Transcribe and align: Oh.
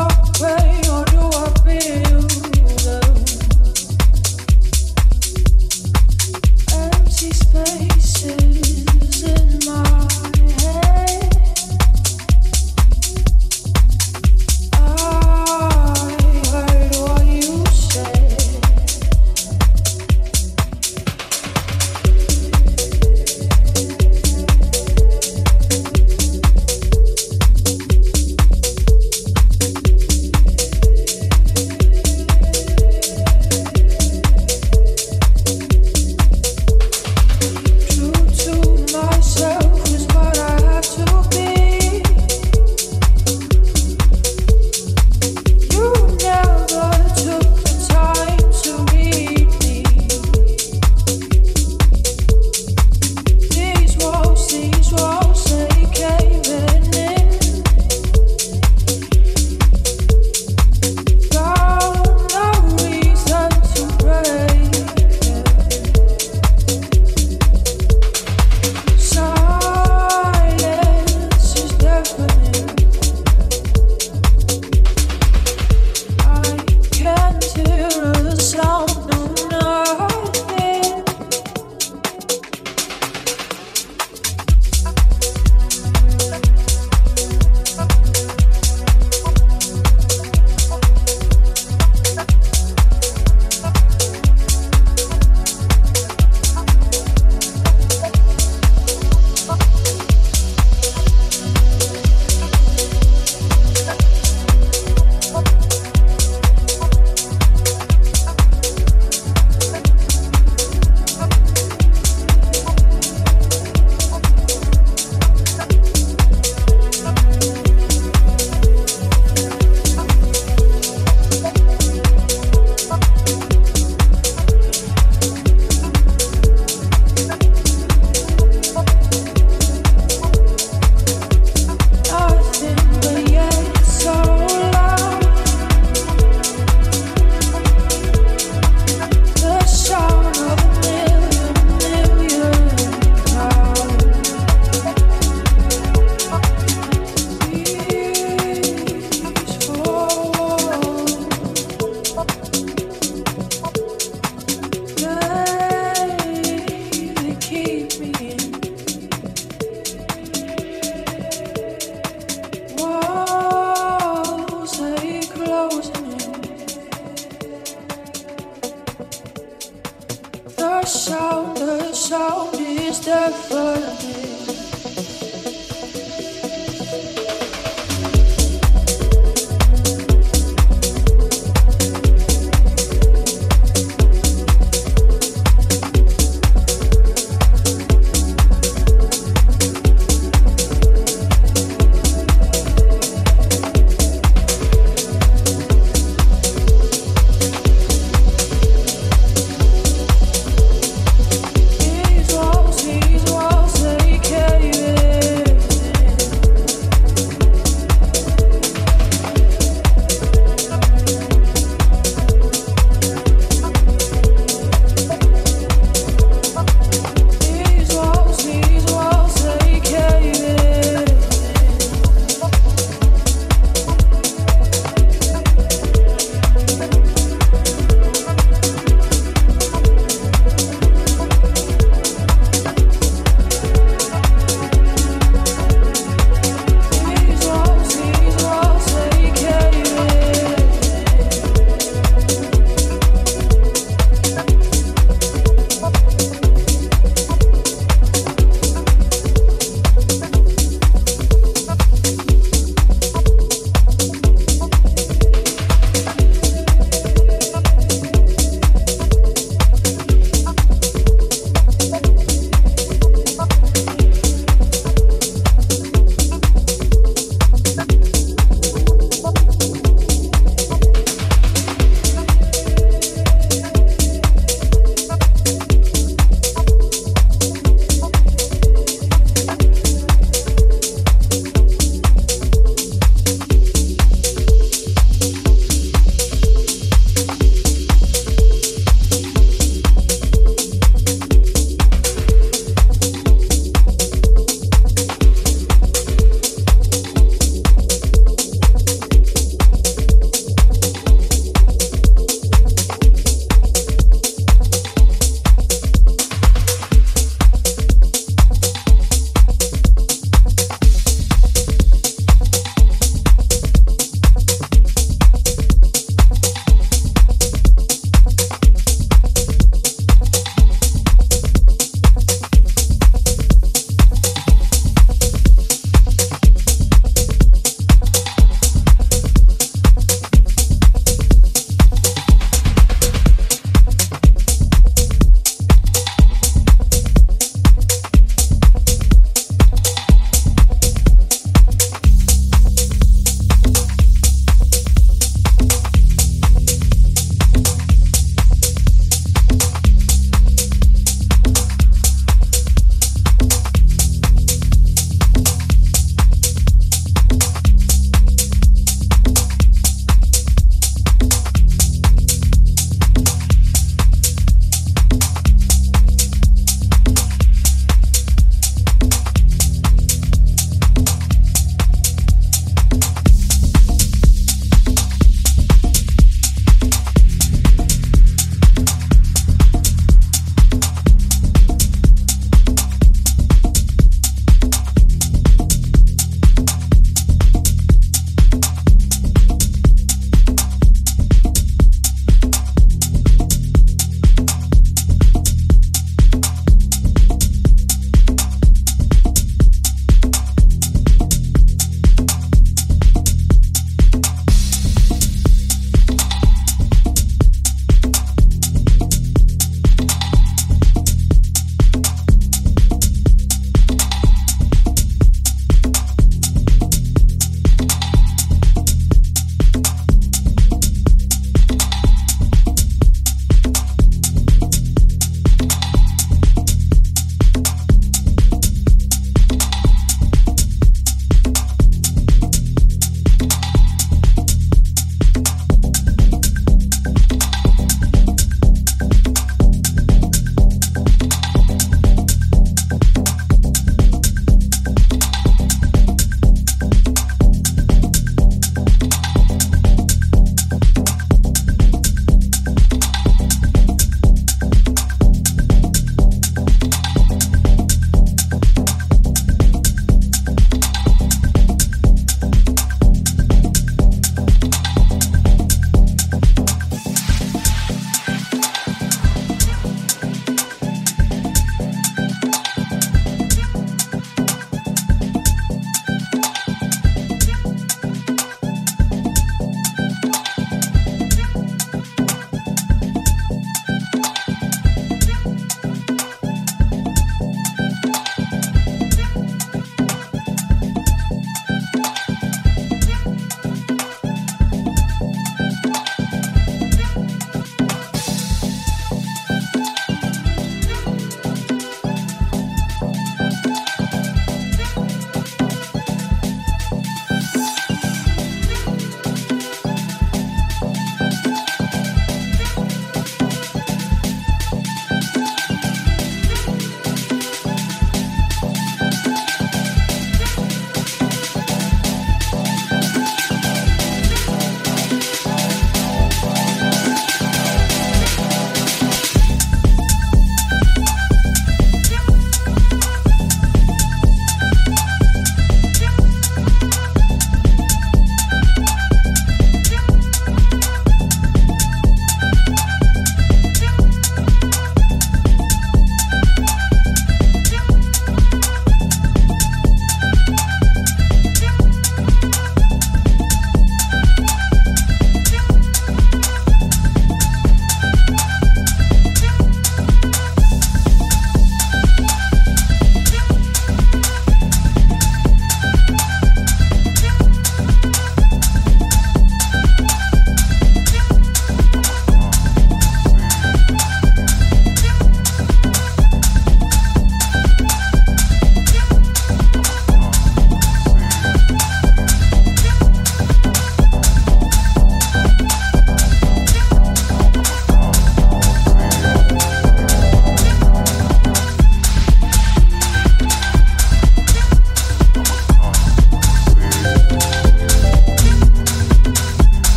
Oh. 0.00 0.27